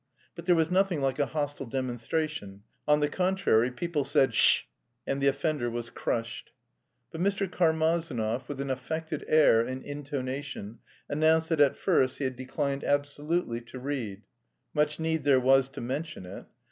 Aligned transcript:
But 0.33 0.47
there 0.47 0.55
was 0.55 0.71
nothing 0.71 0.99
like 0.99 1.19
a 1.19 1.27
hostile 1.27 1.67
demonstration; 1.67 2.63
on 2.87 3.01
the 3.01 3.07
contrary 3.07 3.69
people 3.69 4.03
said 4.03 4.33
"sh 4.33 4.61
h!" 4.61 4.67
and 5.05 5.21
the 5.21 5.27
offender 5.27 5.69
was 5.69 5.91
crushed. 5.91 6.53
But 7.11 7.21
Mr. 7.21 7.47
Karmazinov, 7.47 8.47
with 8.49 8.59
an 8.61 8.71
affected 8.71 9.23
air 9.27 9.61
and 9.63 9.83
intonation, 9.83 10.79
announced 11.07 11.49
that 11.49 11.61
"at 11.61 11.75
first 11.75 12.17
he 12.17 12.23
had 12.23 12.35
declined 12.35 12.83
absolutely 12.83 13.61
to 13.61 13.77
read." 13.77 14.23
(Much 14.73 14.99
need 14.99 15.23
there 15.23 15.39
was 15.39 15.69
to 15.69 15.81
mention 15.81 16.25
it!) 16.25 16.45